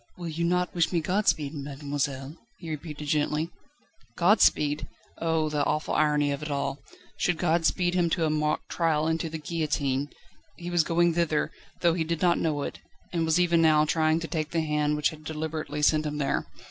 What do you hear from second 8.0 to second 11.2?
to a mock trial and to the guillotine? He was going